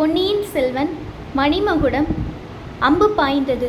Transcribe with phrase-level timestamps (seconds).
[0.00, 0.90] பொன்னியின் செல்வன்
[1.38, 2.06] மணிமகுடம்
[2.86, 3.68] அம்பு பாய்ந்தது.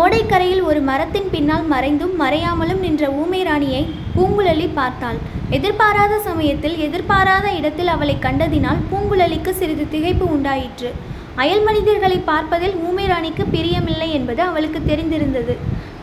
[0.00, 3.82] ஓடைக்கரையில் ஒரு மரத்தின் பின்னால் மறைந்தும் மறையாமலும் நின்ற ஊமை ராணியை
[4.16, 5.18] பூங்குழலி பார்த்தாள்.
[5.58, 10.92] எதிர்பாராத சமயத்தில் எதிர்பாராத இடத்தில் அவளை கண்டதினால் பூங்குழலிக்கு சிறிது திகைப்பு உண்டாயிற்று.
[11.42, 15.56] அயல் மனிதர்களை பார்ப்பதில் ஊமை ராணிக்கு பிரியமில்லை என்பது அவளுக்கு தெரிந்திருந்தது.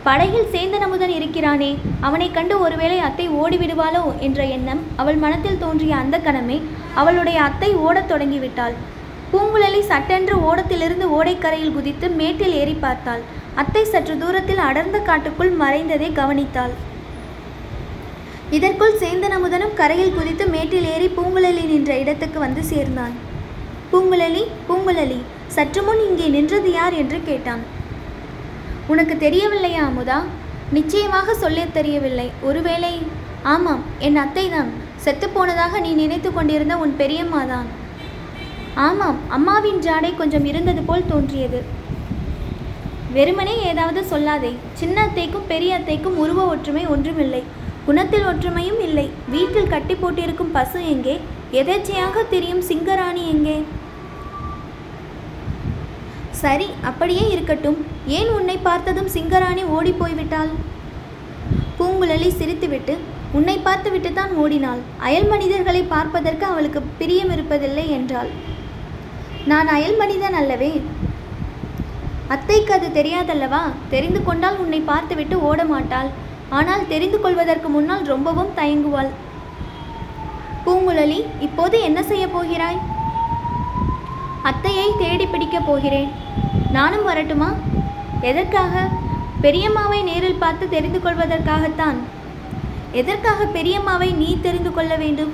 [0.06, 1.68] படகில் சேந்தன் அமுதன் இருக்கிறானே
[2.00, 6.56] அவனைக் கண்டு ஒருவேளை அத்தை ஓடிவிடுவாளோ என்ற எண்ணம் அவள் மனத்தில் தோன்றிய அந்த கணமே
[6.94, 8.74] அவளுடைய அத்தை ஓடத் தொடங்கிவிட்டாள்.
[9.32, 13.22] பூங்குழலி சட்டென்று ஓடத்திலிருந்து ஓடைக்கரையில் குதித்து மேட்டில் ஏறி பார்த்தாள்.
[13.54, 16.74] அத்தை சற்று தூரத்தில் அடர்ந்த காட்டுக்குள் மறைந்ததை கவனித்தாள்.
[18.50, 23.14] இதற்குள் சேந்தன் அமுதனும் கரையில் குதித்து மேட்டில் ஏறி பூங்குழலி நின்ற இடத்துக்கு வந்து சேர்ந்தான்.
[23.92, 26.94] பூங்குழலி பூங்குழலி சற்று முன் இங்கே நின்றது யார்?
[26.94, 27.62] என்று கேட்டான்.
[28.92, 30.18] உனக்கு தெரியவில்லையா அமுதா?
[30.70, 32.30] நிச்சயமாக சொல்லத் தெரியவில்லை.
[32.42, 33.02] ஒருவேளை
[33.42, 34.70] ஆமாம் என் அத்தைதான்
[35.04, 37.68] செத்துப்போனதாக நீ நினைத்து கொண்டிருந்த உன் பெரியம்மா தான்.
[38.74, 41.62] ஆமாம் அம்மாவின் ஜாடை கொஞ்சம் இருந்தது போல் தோன்றியது.
[43.12, 44.52] வெறுமனே ஏதாவது சொல்லாதே.
[44.72, 47.42] சின்ன அத்தைக்கும் பெரிய அத்தைக்கும் உருவ ஒற்றுமை ஒன்றுமில்லை.
[47.84, 49.10] குணத்தில் ஒற்றுமையும் இல்லை.
[49.30, 51.20] வீட்டில் கட்டி போட்டிருக்கும் பசு எங்கே?
[51.52, 53.64] எதேச்சையாக தெரியும் சிங்கராணி எங்கே?
[56.30, 57.91] சரி அப்படியே இருக்கட்டும்.
[58.06, 60.52] ஏன் உன்னை பார்த்ததும் சிங்கராணி ஓடிப்போய்விட்டாள்
[61.78, 62.94] பூங்குழலி சிரித்துவிட்டு
[63.32, 64.80] உன்னை பார்த்துவிட்டு தான் ஓடினாள்.
[64.98, 68.30] அயல் மனிதர்களை பார்ப்பதற்கு அவளுக்கு பிரியம் இருப்பதில்லை என்றாள்.
[69.46, 70.82] நான் அயல் மனிதன் அல்லவே.
[72.28, 73.62] அத்தைக்கு அது தெரியாதல்லவா?
[73.90, 76.10] தெரிந்து கொண்டால் உன்னை பார்த்துவிட்டு ஓட மாட்டாள்.
[76.48, 79.10] ஆனால் தெரிந்து கொள்வதற்கு முன்னால் ரொம்பவும் தயங்குவாள்.
[80.64, 82.78] பூங்குழலி இப்போது என்ன செய்ய போகிறாய்?
[84.50, 86.10] அத்தையை தேடி பிடிக்கப் போகிறேன்.
[86.70, 87.50] நானும் வரட்டுமா?
[88.30, 88.82] எதற்காக?
[89.44, 91.98] பெரியம்மாவை நேரில் பார்த்து தெரிந்து கொள்வதற்காகத்தான்.
[93.00, 95.32] எதற்காக பெரியம்மாவை நீ தெரிந்து கொள்ள வேண்டும்?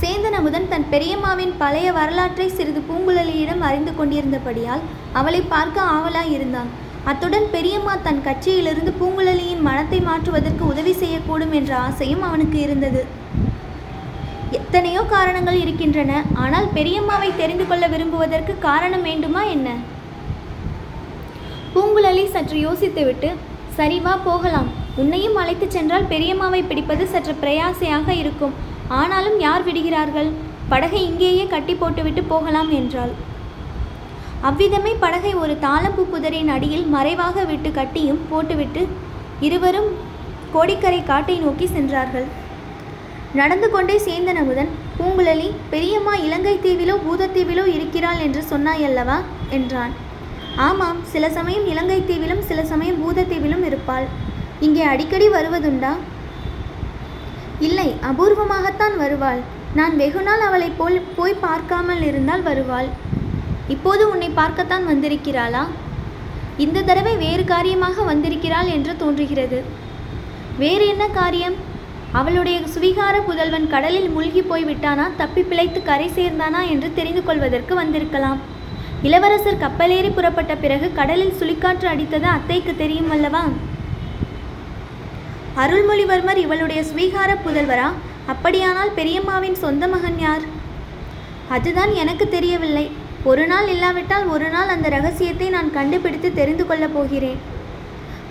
[0.00, 4.82] சேந்தன் அமுதன் தன் பெரியம்மாவின் பழைய வரலாற்றை சிறிது பூங்குழலியிடம் அறிந்து கொண்டிருந்தபடியால்
[5.20, 6.70] அவளை பார்க்க ஆவலாய் இருந்தான்.
[7.10, 13.02] அத்துடன் பெரியம்மா தன் கட்சியிலிருந்து பூங்குழலியின் மனத்தை மாற்றுவதற்கு உதவி செய்யக்கூடும் என்ற ஆசையும் அவனுக்கு இருந்தது.
[14.58, 16.22] எத்தனையோ காரணங்கள் இருக்கின்றன.
[16.44, 19.68] ஆனால் பெரியம்மாவை தெரிந்து கொள்ள விரும்புவதற்கு காரணம் வேண்டுமா என்ன?
[21.76, 23.30] பூங்குழலி சற்று யோசித்துவிட்டு
[23.78, 24.68] சரிவா போகலாம்.
[25.00, 28.54] உன்னையும் அழைத்துச் சென்றால் பெரியம்மாவை பிடிப்பது சற்று பிரயாசையாக இருக்கும்.
[29.00, 30.30] ஆனாலும் யார் விடுகிறார்கள்?
[30.70, 33.12] படகை இங்கேயே கட்டி போட்டுவிட்டு போகலாம் என்றாள்.
[34.50, 38.82] அவ்விதமே படகை ஒரு தாளம்பூ புதரின் அடியில் மறைவாக விட்டு கட்டியும் போட்டுவிட்டு
[39.48, 39.90] இருவரும்
[40.54, 42.26] கோடிக்கரை காட்டை நோக்கி சென்றார்கள்.
[43.34, 49.20] நடந்து கொண்டே சேந்தன் பூங்குழலி பெரியம்மா இலங்கை தீவிலோ பூதத்தீவிலோ இருக்கிறாள் என்று சொன்னாயல்லவா?
[49.50, 49.94] என்றான்.
[50.64, 54.06] ஆமாம் சில சமயம் இலங்கை தீவிலும் சில சமயம் பூதத்தீவிலும் இருப்பாள்.
[54.66, 55.90] இங்கே அடிக்கடி வருவதுண்டா?
[57.66, 59.40] இல்லை அபூர்வமாகத்தான் வருவாள்.
[59.74, 62.88] நான் வெகுநாள் அவளை போல் போய் பார்க்காமல் இருந்தால் வருவாள்.
[63.74, 65.64] இப்போது உன்னை பார்க்கத்தான் வந்திருக்கிறாளா?
[66.64, 69.58] இந்த தடவை வேறு காரியமாக வந்திருக்கிறாள் என்று தோன்றுகிறது.
[70.58, 71.56] வேறு என்ன காரியம்?
[72.12, 78.40] அவளுடைய சுவிகார புதல்வன் கடலில் மூழ்கி போய் விட்டானா தப்பி பிழைத்து கரை சேர்ந்தானா என்று தெரிந்து கொள்வதற்கு வந்திருக்கலாம்.
[79.06, 83.42] இளவரசர் கப்பலேறி புறப்பட்ட பிறகு கடலில் சுழிக்காற்று அடித்தது அத்தைக்கு தெரியும் அல்லவா?
[85.62, 87.88] அருள்மொழிவர்மர் இவளுடைய ஸ்வீகார புதல்வரா?
[88.26, 90.44] அப்படியானால் பெரியம்மாவின் சொந்த மகன் யார்?
[91.48, 92.86] அதுதான் எனக்கு தெரியவில்லை.
[93.30, 97.40] ஒரு நாள் இல்லாவிட்டால் ஒரு நாள் அந்த ரகசியத்தை நான் கண்டுபிடித்து தெரிந்து கொள்ளப் போகிறேன்.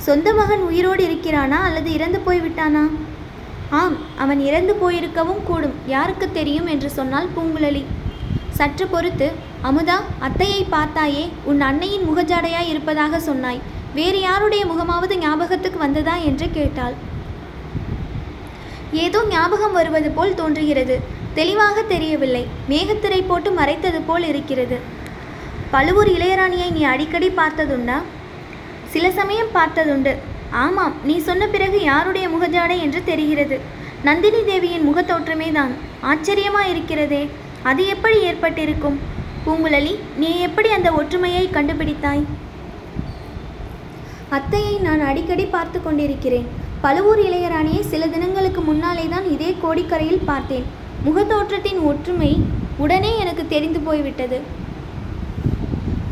[0.08, 2.86] சொந்த மகன் உயிரோடு இருக்கிறானா அல்லது இறந்து போய்விட்டானா?
[3.82, 5.76] ஆம் அவன் இறந்து போயிருக்கவும் கூடும்.
[5.88, 7.84] யாருக்கு தெரியும் என்று சொன்னால் பூங்குழலி.
[8.60, 9.28] சற்று பொறுத்து
[9.68, 9.96] அமுதா
[10.26, 13.62] அத்தையை பார்த்தாயே உன் அன்னையின் முகஜாடையாய் இருப்பதாக சொன்னாய்.
[13.98, 16.96] வேறு யாருடைய முகமாவது ஞாபகத்துக்கு வந்ததா என்று கேட்டாள்.
[19.06, 20.98] ஏதோ ஞாபகம் வருவது போல் தோன்றுகிறது.
[21.40, 22.44] தெளிவாக தெரியவில்லை.
[22.72, 24.78] மேகத்திரை போட்டு மறைத்தது போல் இருக்கிறது.
[25.74, 27.98] பழுவூர் இளையராணியை நீ அடிக்கடி பார்த்ததுண்டா?
[28.94, 30.16] சில சமயம் பார்த்ததுண்டு.
[30.66, 33.58] ஆமாம் நீ சொன்ன பிறகு யாருடைய முகஜாடை என்று தெரிகிறது.
[34.08, 35.74] நந்தினி தேவியின் முகத்தோற்றமே தான்.
[36.12, 37.24] ஆச்சரியமாக இருக்கிறதே.
[37.70, 38.98] அது எப்படி ஏற்பட்டிருக்கும்?
[39.46, 42.24] பூங்குழலி நீ எப்படி அந்த ஒற்றுமையை கண்டுபிடித்தாய்?
[44.38, 46.48] அத்தையை நான் அடிக்கடி பார்த்து கொண்டிருக்கிறேன்.
[46.84, 50.66] பழுவூர் இளையராணியை சில தினங்களுக்கு முன்னாலே தான் இதே கோடிக்கரையில் பார்த்தேன்.
[51.08, 52.32] முகத்தோற்றத்தின் ஒற்றுமை
[52.84, 54.38] உடனே எனக்கு தெரிந்து போய்விட்டது.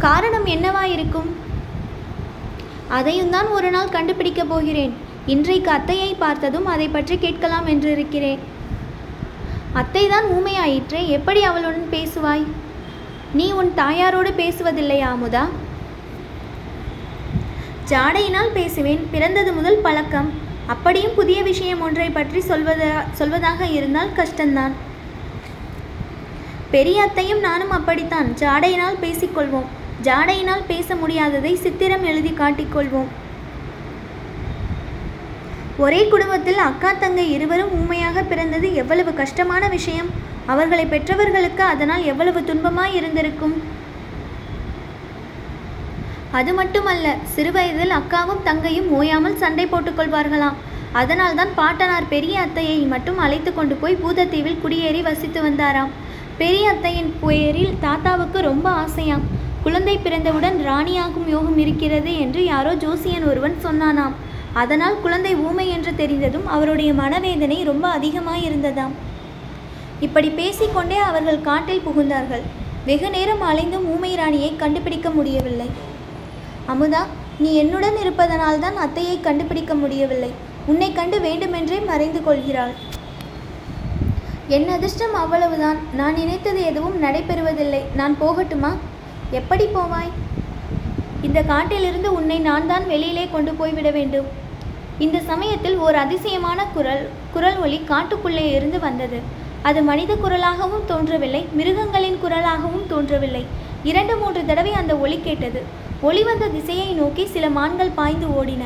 [0.06, 1.30] காரணம் என்னவா இருக்கும்
[2.98, 4.94] அதையும் தான் ஒரு நாள் கண்டுபிடிக்கப் போகிறேன்.
[5.34, 8.42] இன்றைக்கு அத்தையை பார்த்ததும் அதை பற்றி கேட்கலாம் என்று இருக்கிறேன்
[9.82, 12.46] அத்தை தான் ஊமையாயிற்றே எப்படி அவளுடன் பேசுவாய்?
[13.38, 15.44] நீ உன் தாயாரோடு பேசுவதில்லையா அமுதா
[17.92, 20.30] ஜாடையினால் பேசுவேன் பிறந்தது முதல் பழக்கம்.
[20.74, 22.90] அப்படியும் புதிய விஷயம் ஒன்றை பற்றி சொல்வதா
[23.20, 24.74] சொல்வதாக இருந்தால் கஷ்டம்தான்
[26.76, 28.30] பெரிய அத்தையும் நானும் அப்படித்தான்.
[28.42, 29.68] ஜாடையினால் பேசிக்கொள்வோம்.
[30.08, 33.10] ஜாடையினால் பேச முடியாததை சித்திரம் எழுதி காட்டிக்கொள்வோம்.
[35.86, 40.12] ஒரே குடும்பத்தில் அக்கா தங்கை இருவரும் ஊமையாக பிறந்தது எவ்வளவு கஷ்டமான விஷயம்.
[40.52, 43.56] அவர்களை பெற்றவர்களுக்கு அதனால் எவ்வளவு துன்பமாய் இருந்திருக்கும்?
[46.40, 50.60] அது மட்டுமல்ல சிறுவயதில் அக்காவும் தங்கையும் ஓயாமல் சண்டை போட்டுக்கொள்வார்களாம்
[51.02, 55.94] அதனால்தான் பாட்டனார் பெரிய அத்தையை மட்டும் அழைத்து கொண்டு போய் பூதத்தீவில் குடியேறி வசித்து வந்தாராம்.
[56.42, 59.24] பெரிய அத்தையின் பெயரில் தாத்தாவுக்கு ரொம்ப ஆசையாம்.
[59.64, 64.16] குழந்தை பிறந்தவுடன் ராணியாகும் யோகம் இருக்கிறது என்று யாரோ ஜோசியன் ஒருவன் சொன்னானாம்.
[64.62, 68.94] அதனால் குழந்தை ஊமை என்று தெரிந்ததும் அவருடைய மனவேதனை ரொம்ப அதிகமாயிருந்ததாம்.
[70.06, 72.44] இப்படி பேசிக்கொண்டே அவர்கள் காட்டில் புகுந்தார்கள்.
[72.88, 75.68] வெகு நேரம் அலைந்தும் ஊமை ராணியை கண்டுபிடிக்க முடியவில்லை.
[76.72, 77.02] அமுதா
[77.44, 80.32] நீ என்னுடன் இருப்பதனால்தான் அத்தையை கண்டுபிடிக்க முடியவில்லை.
[80.72, 82.74] உன்னை கண்டு வேண்டுமென்றே மறைந்து கொள்கிறாள்.
[84.56, 85.80] என் அதிர்ஷ்டம் அவ்வளவுதான்.
[86.00, 87.82] நான் நினைத்தது எதுவும் நடைபெறுவதில்லை.
[88.00, 88.72] நான் போகட்டுமா?
[89.40, 90.12] எப்படி போவாய்?
[91.28, 94.28] இந்த காட்டிலிருந்து உன்னை நான் தான் வெளியிலே கொண்டு போய்விட வேண்டும்.
[95.06, 99.20] இந்த சமயத்தில் ஓர் அதிசயமான குரல் குரல் ஒலி காட்டுக்குள்ளே இருந்து வந்தது.
[99.70, 103.44] அது மனித குரலாகவும் தோன்றவில்லை மிருகங்களின் குரலாகவும் தோன்றவில்லை.
[103.90, 105.62] இரண்டு மூன்று தடவை அந்த ஒலி கேட்டது.
[106.08, 108.64] ஒளி வந்த திசையை நோக்கி சில மான்கள் பாய்ந்து ஓடின.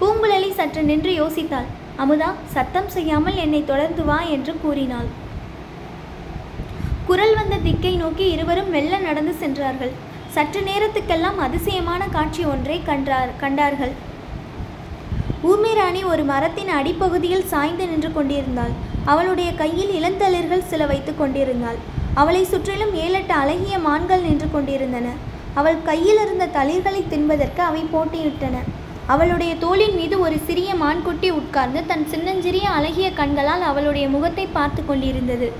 [0.00, 1.68] பூங்குழலி சற்று நின்று யோசித்தாள்.
[2.02, 5.08] அமுதா சத்தம் செய்யாமல் என்னை தொடர்ந்து வா என்று கூறினாள்.
[7.08, 9.92] குரல் வந்த திக்கை நோக்கி இருவரும் மெல்ல நடந்து சென்றார்கள்.
[10.34, 13.94] சற்று நேரத்துக்கெல்லாம் அதிசயமான காட்சி ஒன்றை கண்டார் கண்டார்கள்.
[15.46, 18.70] ஊர்மி ராணி ஒரு மரத்தின் அடிப்பகுதியில் சாய்ந்து நின்று கொண்டிருந்தாள்.
[19.04, 21.76] அவளுடைய கையில் இளந்தளிர்கள் சில வைத்து கொண்டிருந்தாள்.
[22.14, 25.08] அவளை சுற்றிலும் ஏழெட்டு அழகிய மான்கள் நின்று கொண்டிருந்தன.
[25.54, 28.56] அவள் கையில் இருந்த தளிர்களை தின்பதற்கு அவை போட்டியிட்டன.
[29.06, 35.52] அவளுடைய தோளின் மீது ஒரு சிறிய மான்குட்டி உட்கார்ந்து தன் சின்னஞ்சிறிய அழகிய கண்களால் அவளுடைய முகத்தை பார்த்து கொண்டிருந்தது.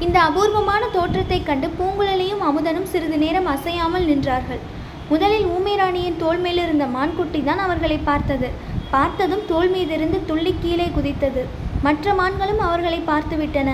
[0.00, 4.62] இந்த அபூர்வமான தோற்றத்தைக் கண்டு பூங்குழலியும் அமுதனும் சிறிது நேரம் அசையாமல் நின்றார்கள்.
[5.08, 8.70] முதலில் ஊமைராணியின் தோல் மேலிருந்த மான்குட்டி தான் அவர்களை பார்த்தது.
[8.94, 11.42] பார்த்ததும் தோல் மீதிருந்து துள்ளி கீழே குதித்தது.
[11.86, 13.70] மற்ற மான்களும் அவர்களை பார்த்துவிட்டன.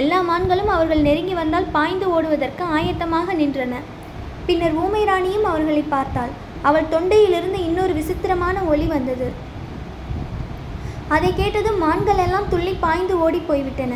[0.00, 3.74] எல்லா மான்களும் அவர்கள் நெருங்கி வந்தால் பாய்ந்து ஓடுவதற்கு ஆயத்தமாக நின்றன.
[4.46, 6.32] பின்னர் ஊமை ராணியும் அவர்களை பார்த்தாள்.
[6.68, 9.28] அவள் தொண்டையிலிருந்து இன்னொரு விசித்திரமான ஒளி வந்தது.
[11.14, 13.94] அதை கேட்டதும் மான்கள் எல்லாம் துள்ளி பாய்ந்து ஓடி போய்விட்டன.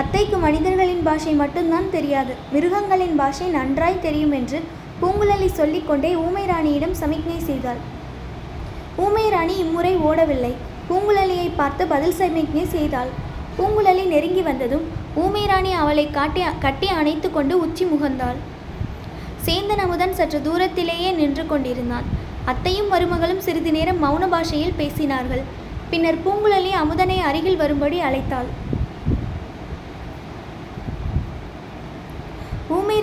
[0.00, 2.32] அத்தைக்கு மனிதர்களின் பாஷை மட்டும்தான் தெரியாது.
[2.54, 4.58] மிருகங்களின் பாஷை நன்றாய் தெரியும் என்று
[5.02, 7.80] பூங்குழலி சொல்லிக்கொண்டே ஊமை ராணியிடம் சமிக்ஞை செய்தாள்.
[9.04, 10.52] ஊமை ராணி இம்முறை ஓடவில்லை.
[10.88, 13.10] பூங்குழலியை பார்த்து பதில் சமிக்ஞை செய்தாள்.
[13.58, 14.84] பூங்குழலி நெருங்கி வந்ததும்
[15.22, 18.38] ஊமை ராணி அவளை காட்டி கட்டி அணைத்து கொண்டு உச்சி முகந்தாள்.
[19.46, 22.08] சேந்தன் அமுதன் சற்று தூரத்திலேயே நின்று கொண்டிருந்தான்.
[22.52, 25.44] அத்தையும் மருமகளும் சிறிது நேரம் மௌன பாஷையில் பேசினார்கள்.
[25.90, 28.50] பின்னர் பூங்குழலி அமுதனை அருகில் வரும்படி அழைத்தாள்.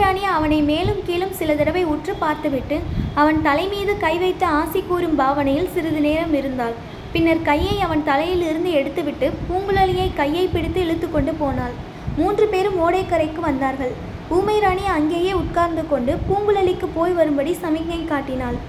[0.05, 2.77] ராணி அவனை மேலும் கீழும் சில தடவை உற்று பார்த்துவிட்டு
[3.21, 6.75] அவன் தலை மீது கை வைத்து ஆசி கூறும் பாவனையில் சிறிது நேரம் இருந்தாள்.
[7.13, 11.75] பின்னர் கையை அவன் தலையில் இருந்து எடுத்துவிட்டு பூங்குழலியை கையை பிடித்து இழுத்து கொண்டு போனாள்.
[12.19, 13.93] மூன்று பேரும் ஓடைக்கரைக்கு வந்தார்கள்.
[14.35, 18.59] ஊமை ராணி அங்கேயே உட்கார்ந்து கொண்டு பூங்குழலிக்கு போய் வரும்படி சமிக்ஞை காட்டினாள்.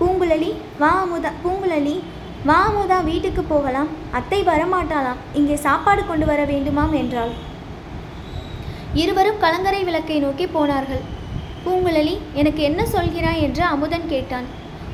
[0.00, 0.50] பூங்குழலி
[0.82, 1.96] வா அமுதா பூங்குழலி
[2.50, 3.90] வா அமுதா வீட்டுக்கு போகலாம்.
[4.20, 5.22] அத்தை வரமாட்டாளாம்.
[5.40, 7.32] இங்கே சாப்பாடு கொண்டு வர வேண்டுமாம் என்றாள்.
[8.94, 11.00] இருவரும் கலங்கரை விளக்கை நோக்கி போனார்கள்.
[11.66, 13.40] பூங்குழலி எனக்கு என்ன சொல்கிறாய்?
[13.40, 14.44] என்று அமுதன் கேட்டான்.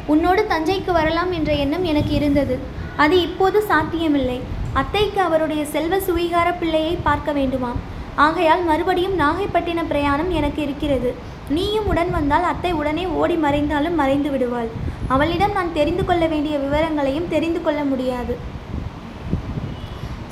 [0.07, 2.59] உன்னோடு தஞ்சைக்கு வரலாம் என்ற எண்ணம் எனக்கு இருந்தது.
[2.97, 4.41] அது இப்போது சாத்தியமில்லை.
[4.73, 7.79] அத்தைக்கு அவருடைய செல்வ சுவீகார பிள்ளையை பார்க்க வேண்டுமாம்.
[8.15, 11.15] ஆகையால் மறுபடியும் நாகைப்பட்டின பிரயாணம் எனக்கு இருக்கிறது.
[11.49, 14.69] நீயும் உடன் வந்தால் அத்தை உடனே ஓடி மறைந்தாலும் மறைந்து விடுவாள்.
[15.09, 18.37] அவளிடம் நான் தெரிந்து கொள்ள வேண்டிய விவரங்களையும் தெரிந்து கொள்ள முடியாது.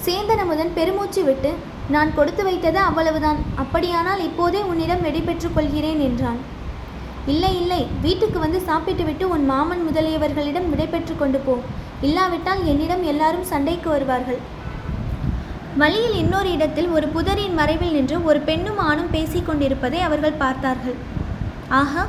[0.07, 1.55] சேந்தனமுதன் பெருமூச்சு விட்டு
[1.95, 3.41] நான் கொடுத்து வைத்தது அவ்வளவுதான்.
[3.63, 6.41] அப்படியானால் இப்போதே உன்னிடம் வெடிபெற்றுக் கொள்கிறேன் என்றான்.
[7.33, 11.55] இல்லை இல்லை வீட்டுக்கு வந்து சாப்பிட்டுவிட்டு உன் மாமன் முதலியவர்களிடம் விடைபெற்று கொண்டு போ.
[12.09, 14.41] இல்லாவிட்டால் என்னிடம் எல்லாரும் சண்டைக்கு வருவார்கள்.
[15.81, 20.97] வழியில் இன்னொரு இடத்தில் ஒரு புதரின் மறைவில் நின்று ஒரு பெண்ணும் ஆணும் பேசிக் கொண்டிருப்பதை அவர்கள் பார்த்தார்கள்.
[21.81, 22.05] ஆஹா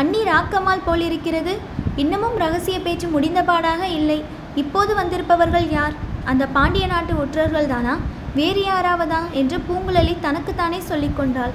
[0.00, 1.54] அண்ணி ராக்கம்மாள் போலிருக்கிறது.
[2.02, 4.18] இன்னமும் ரகசிய பேச்சு முடிந்தபாடாக இல்லை.
[4.62, 5.94] இப்போது வந்திருப்பவர்கள் யார்?
[6.24, 7.94] அந்த பாண்டிய நாட்டு ஒற்றர்கள் தானா
[8.38, 9.20] வேறு யாராவதா?
[9.40, 11.54] என்று பூங்குழலி தனக்குத்தானே சொல்லிக்கொண்டாள்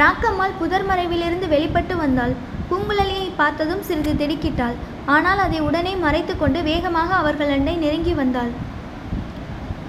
[0.00, 2.32] ராக்கம்மாள் புதர் மறைவிலிருந்து வெளிப்பட்டு வந்தாள்.
[2.70, 4.74] பூங்குழலியை பார்த்ததும் சிறிது திடுக்கிட்டாள்.
[5.14, 8.50] ஆனால் அதை உடனே மறைத்து கொண்டு வேகமாக அவர்கள் அண்டை நெருங்கி வந்தாள்.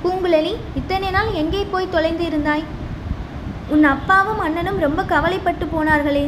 [0.03, 2.63] பூங்குழலி இத்தனை நாள் எங்கே போய் தொலைந்து இருந்தாய்
[3.75, 6.25] உன் அப்பாவும் அண்ணனும் ரொம்ப கவலைப்பட்டு போனார்களே.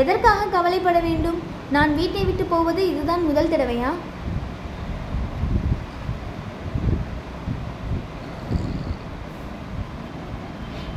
[0.00, 1.38] எதற்காக கவலைப்பட வேண்டும்?
[1.76, 3.92] நான் வீட்டை விட்டு போவது இதுதான் முதல் தடவையா?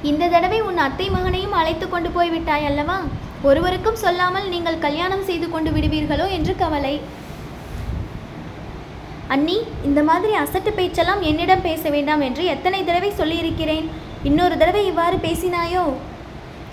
[0.10, 2.98] இந்த தடவை உன் அத்தை மகனையும் அழைத்து கொண்டு போய்விட்டாய் அல்லவா?
[3.50, 6.96] ஒருவருக்கும் சொல்லாமல் நீங்கள் கல்யாணம் செய்து கொண்டு விடுவீர்களோ என்று கவலை.
[9.36, 9.56] அண்ணி
[9.88, 13.88] இந்த மாதிரி அசட்டு பேச்செல்லாம் என்னிடம் பேச வேண்டாம் என்று எத்தனை தடவை சொல்லியிருக்கிறேன்.
[14.30, 15.86] இன்னொரு தடவை இவ்வாறு பேசினாயோ?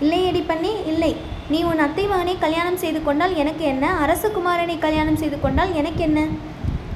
[0.05, 1.13] இல்லையடி பண்ணி இல்லை.
[1.53, 3.87] நீ உன் அத்தை மகனை கல்யாணம் செய்து கொண்டால் எனக்கு என்ன?
[4.05, 6.21] அரசகுமாரனை கல்யாணம் செய்து கொண்டால் எனக்கு என்ன?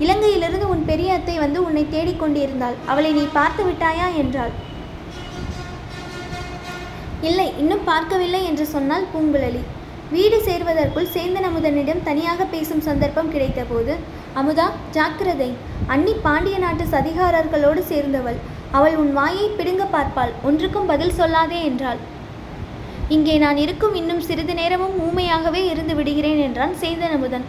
[0.04, 4.08] இலங்கையிலிருந்து உன் பெரிய அத்தை வந்து உன்னை தேடிக்கொண்டிருந்தாள் அவளை நீ பார்த்து விட்டாயா?
[4.22, 4.52] என்றாள்.
[7.26, 9.62] இல்லை இன்னும் பார்க்கவில்லை என்று சொன்னால் பூங்குழலி.
[10.14, 13.94] வீடு சேர்வதற்குள் சேந்தன் அமுதனிடம் தனியாக பேசும் சந்தர்ப்பம் கிடைத்தபோது
[14.40, 15.48] அமுதா ஜாக்கிரதை.
[15.94, 18.38] அன்னி பாண்டிய நாட்டு சதிகாரர்களோடு சேர்ந்தவள்.
[18.78, 20.32] அவள் உன் வாயை பிடுங்க பார்ப்பாள்.
[20.50, 22.00] ஒன்றுக்கும் பதில் சொல்லாதே என்றாள்.
[23.16, 27.46] இங்கே நான் இருக்கும் இன்னும் சிறிது நேரமும் ஊமையாகவே இருந்து விடுகிறேன் என்றான் சேந்தன் அமுதன்.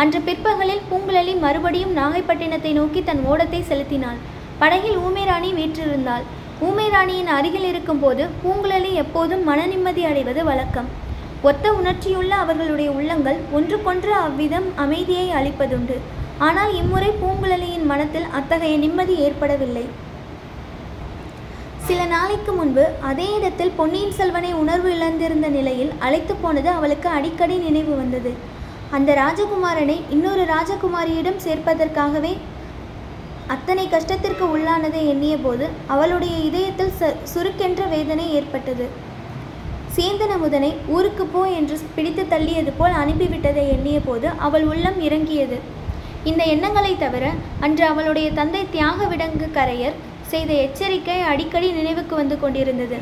[0.00, 4.20] அன்று பிற்பகலில் பூங்குழலி மறுபடியும் நாகைப்பட்டினத்தை நோக்கி தன் ஓடத்தை செலுத்தினாள்.
[4.60, 6.24] படகில் ஊமேராணி வீற்றிருந்தாள்.
[6.66, 10.88] ஊமைராணியின் அருகில் இருக்கும்போது பூங்குழலி எப்போதும் மன நிம்மதி அடைவது வழக்கம்.
[11.48, 15.96] ஒத்த உணர்ச்சியுள்ள அவர்களுடைய உள்ளங்கள் ஒன்றுக்கொன்று அவ்விதம் அமைதியை அளிப்பதுண்டு.
[16.48, 19.86] ஆனால் இம்முறை பூங்குழலியின் மனத்தில் அத்தகைய நிம்மதி ஏற்படவில்லை.
[21.86, 27.94] சில நாளைக்கு முன்பு அதே இடத்தில் பொன்னியின் செல்வனை உணர்வு இழந்திருந்த நிலையில் அழைத்து போனது அவளுக்கு அடிக்கடி நினைவு
[28.02, 28.32] வந்தது.
[28.96, 32.32] அந்த ராஜகுமாரனை இன்னொரு ராஜகுமாரியிடம் சேர்ப்பதற்காகவே
[33.52, 38.84] அத்தனை கஷ்டத்திற்கு உள்ளானதை எண்ணிய போது அவளுடைய இதயத்தில் ச சுருக்கென்ற வேதனை ஏற்பட்டது.
[39.94, 45.58] சேந்தன் அமுதனை ஊருக்கு போ என்று பிடித்து தள்ளியது போல் அனுப்பிவிட்டதை எண்ணிய போது அவள் உள்ளம் இறங்கியது.
[46.30, 47.24] இந்த எண்ணங்களை தவிர
[47.66, 49.98] அன்று அவளுடைய தந்தை தியாக விடங்கு கரையர்
[50.32, 52.98] செய்த எச்சரிக்கை அடிக்கடி நினைவுக்கு வந்து கொண்டிருந்தது.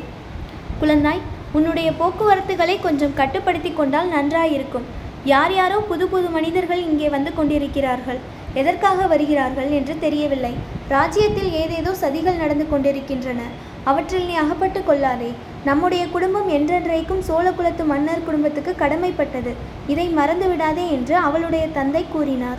[0.81, 1.23] குழந்தாய்
[1.57, 4.89] உன்னுடைய போக்குவரத்துகளை கொஞ்சம் கட்டுப்படுத்தி கொண்டால் நன்றாயிருக்கும்.
[5.33, 8.19] யார் யாரோ புது புது மனிதர்கள் இங்கே வந்து கொண்டிருக்கிறார்கள்.
[8.53, 10.53] எதற்காக வருகிறார்கள் என்று தெரியவில்லை.
[10.87, 13.41] ராஜ்யத்தில் ஏதேதோ சதிகள் நடந்து கொண்டிருக்கின்றன.
[13.83, 15.33] அவற்றில் நீ அகப்பட்டு கொள்ளாதே.
[15.63, 19.53] நம்முடைய குடும்பம் என்றென்றைக்கும் சோழ குலத்து மன்னர் குடும்பத்துக்கு கடமைப்பட்டது.
[19.87, 22.57] இதை மறந்து விடாதே என்று அவளுடைய தந்தை கூறினார்.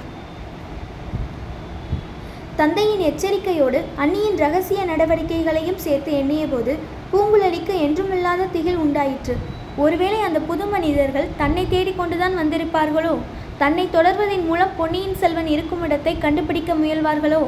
[2.56, 6.78] தந்தையின் எச்சரிக்கையோடு அன்னியின் ரகசிய நடவடிக்கைகளையும் சேர்த்து எண்ணியபோது
[7.12, 9.37] பூங்குழலிக்கு என்றுமில்லாத திகில் உண்டாயிற்று.
[9.76, 13.18] ஒருவேளை அந்த புது மனிதர்கள் தன்னை தேடிக்கொண்டுதான் வந்திருப்பார்களோ?
[13.61, 17.40] தன்னை தொடர்வதன் மூலம் பொன்னியின் செல்வன் இருக்கும் இடத்தை கண்டுபிடிக்க முயல்வார்களோ?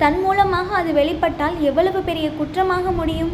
[0.00, 3.32] தன் மூலமாக அது வெளிப்பட்டால் எவ்வளவு பெரிய குற்றமாக முடியும்?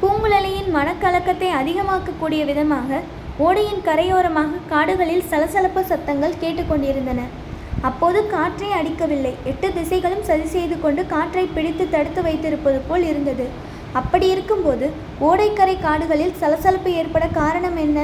[0.00, 3.00] பூங்குழலியின் மனக்கலக்கத்தை அதிகமாக்கக்கூடிய விதமாக
[3.46, 7.20] ஓடையின் கரையோரமாக காடுகளில் சலசலப்பு சத்தங்கள் கேட்டுக்கொண்டிருந்தன
[7.88, 9.34] அப்போது காற்றே அடிக்கவில்லை.
[9.50, 13.46] எட்டு திசைகளும் சதி செய்து கொண்டு காற்றை பிடித்து தடுத்து வைத்திருப்பது போல் இருந்தது.
[13.98, 14.86] அப்படி இருக்கும்போது
[15.28, 17.98] ஓடைக்கரை காடுகளில் சலசலப்பு ஏற்பட காரணம் என்ன?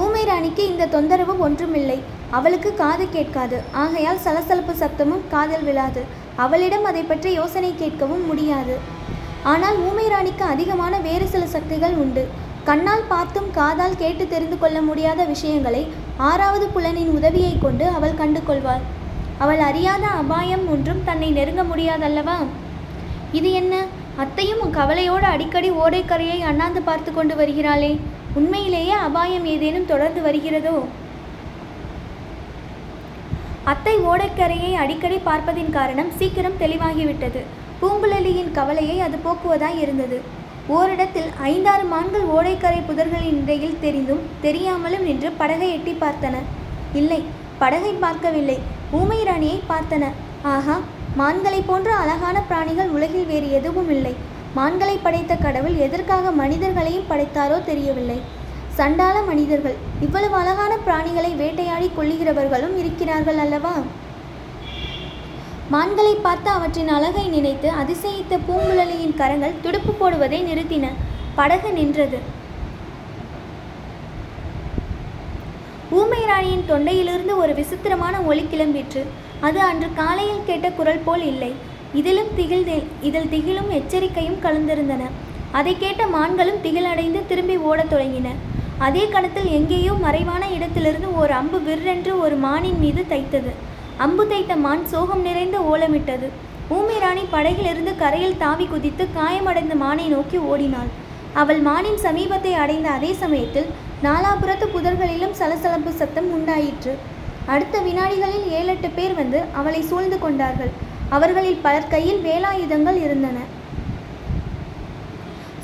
[0.00, 1.98] ஊமை ராணிக்கு இந்த தொந்தரவு ஒன்றுமில்லை.
[2.38, 3.58] அவளுக்கு காது கேட்காது.
[3.82, 6.02] ஆகையால் சலசலப்பு சத்தமும் காதல் விழாது.
[6.44, 8.74] அவளிடம் அதை பற்றி யோசனை கேட்கவும் முடியாது.
[9.52, 12.24] ஆனால் ஊமை ராணிக்கு அதிகமான வேறு சில சக்திகள் உண்டு.
[12.68, 15.82] கண்ணால் பார்த்தும் காதால் கேட்டு தெரிந்து கொள்ள முடியாத விஷயங்களை
[16.28, 18.86] ஆறாவது புலனின் உதவியை கொண்டு அவள் கண்டு கொள்வாள்
[19.44, 22.38] அவள் அறியாத அபாயம் ஒன்றும் தன்னை நெருங்க முடியாதல்லவா?
[23.32, 23.84] இது என்ன?
[24.16, 27.98] அத்தையும் கவலையோடு அடிக்கடி ஓடைக்கரையை அண்ணாந்து பார்த்து கொண்டு வருகிறாளே.
[28.34, 30.84] உண்மையிலேயே அபாயம் ஏதேனும் தொடர்ந்து வருகிறதோ?
[33.64, 37.42] அத்தை ஓடைக்கரையை அடிக்கடி பார்ப்பதின் காரணம் சீக்கிரம் தெளிவாகிவிட்டது.
[37.82, 40.20] பூங்குழலியின் கவலையை அது போக்குவதாய் இருந்தது.
[40.68, 46.34] ஓரிடத்தில் ஐந்தாறு மான்கள் ஓடைக்கரை புதர்களின் இடையில் தெரிந்தும் தெரியாமலும் நின்று படகை எட்டி பார்த்தன.
[46.94, 47.22] இல்லை
[47.58, 48.58] படகை பார்க்கவில்லை.
[48.92, 50.04] ஊமை ராணியை பார்த்தன.
[50.42, 50.80] ஆஹா
[51.18, 54.14] மான்களை போன்ற அழகான பிராணிகள் உலகில் வேறு எதுவும் இல்லை.
[54.54, 58.18] மான்களை படைத்த கடவுள் எதற்காக மனிதர்களையும் படைத்தாரோ தெரியவில்லை.
[58.78, 63.74] சண்டால மனிதர்கள் இவ்வளவு அழகான பிராணிகளை வேட்டையாடி கொள்ளுகிறவர்களும் இருக்கிறார்கள் அல்லவா?
[65.74, 70.90] மான்களை பார்த்து அவற்றின் அழகை நினைத்து அதிசயித்த பூங்குழலியின் கரங்கள் துடுப்பு போடுவதை நிறுத்தின.
[71.34, 72.18] படகு நின்றது.
[75.90, 79.02] ஊமை ராணியின் தொண்டையிலிருந்து ஒரு விசித்திரமான ஒளி கிளம்பிற்று.
[79.46, 81.52] அது அன்று காலையில் கேட்ட குரல் போல் இல்லை.
[82.00, 82.66] இதிலும் திகில்
[83.08, 85.02] இதில் திகிலும் எச்சரிக்கையும் கலந்திருந்தன.
[85.58, 88.30] அதை கேட்ட மான்களும் திகிலடைந்து திரும்பி ஓடத் தொடங்கின.
[88.86, 93.52] அதே கணத்தில் எங்கேயோ மறைவான இடத்திலிருந்து ஒரு அம்பு விற்றென்று ஒரு மானின் மீது தைத்தது.
[94.04, 96.28] அம்பு தைத்த மான் சோகம் நிறைந்த ஓலமிட்டது.
[96.76, 100.90] ஊமை ராணி படகிலிருந்து கரையில் தாவி குதித்து காயமடைந்த மானை நோக்கி ஓடினாள்.
[101.32, 103.68] அவள் மானின் சமீபத்தை அடைந்த அதே சமயத்தில்
[104.06, 106.94] நாலாபுரத்து புதர்களிலும் சலசலப்பு சத்தம் உண்டாயிற்று.
[107.52, 110.72] அடுத்த வினாடிகளில் ஏழெட்டு பேர் வந்து அவளை சூழ்ந்து கொண்டார்கள்.
[111.16, 113.38] அவர்களில் பலர் கையில் வேலாயுதங்கள் இருந்தன.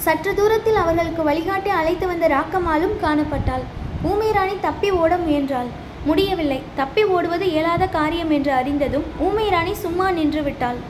[0.05, 3.65] சற்று தூரத்தில் அவர்களுக்கு வழிகாட்டி அழைத்து வந்த ராக்கமாலும் காணப்பட்டாள்.
[4.11, 5.71] ஊமை ராணி தப்பி ஓட முயன்றாள்.
[6.09, 6.61] முடியவில்லை.
[6.81, 10.81] தப்பி ஓடுவது இயலாத காரியம் என்று அறிந்ததும் ஊமைராணி சும்மா நின்று விட்டாள்.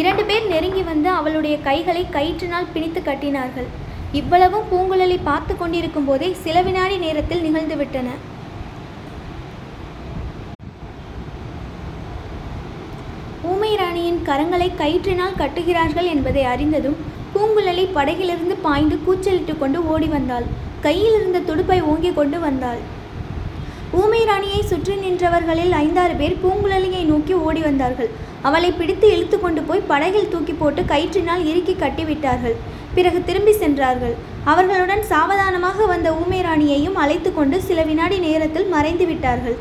[0.00, 3.68] இரண்டு பேர் நெருங்கி வந்து அவளுடைய கைகளை கயிற்றினால் பிணித்து கட்டினார்கள்.
[4.20, 8.08] இவ்வளவும் பூங்குழலி பார்த்து கொண்டிருக்கும் போதே சில வினாடி நேரத்தில் நிகழ்ந்துவிட்டன
[13.50, 16.98] ஊமை ராணியின் கரங்களை கயிற்றினால் கட்டுகிறார்கள் என்பதை அறிந்ததும்
[17.34, 20.46] பூங்குழலி படகிலிருந்து பாய்ந்து கூச்சலிட்டு கொண்டு ஓடி வந்தாள்.
[20.84, 22.80] கையில் இருந்த துடுப்பை ஓங்கிக் கொண்டு வந்தாள்.
[24.00, 28.10] ஊமை ராணியை சுற்றி நின்றவர்களில் ஐந்தாறு பேர் பூங்குழலியை நோக்கி ஓடி வந்தார்கள்.
[28.48, 32.56] அவளை பிடித்து இழுத்து கொண்டு போய் படகில் தூக்கி போட்டு கயிற்றினால் இறுக்கி கட்டிவிட்டார்கள்.
[32.96, 34.14] பிறகு திரும்பி சென்றார்கள்.
[34.52, 39.56] அவர்களுடன் சாவதானமாக வந்த ஊமை ராணியையும் அழைத்து கொண்டு சில வினாடி நேரத்தில் மறைந்து விட்டார்கள்.